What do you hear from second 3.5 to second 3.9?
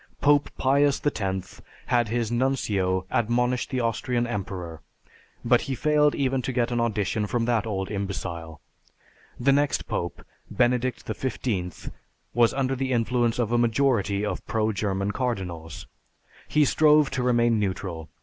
the